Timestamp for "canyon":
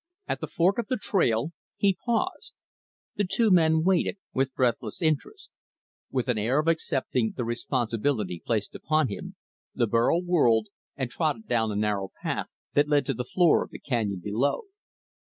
13.77-14.21